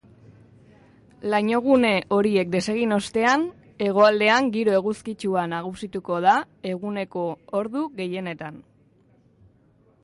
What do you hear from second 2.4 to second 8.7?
desegin ostean, hegoaldean giro eguzkitsua nagusituko da eguneko ordu gehienetan.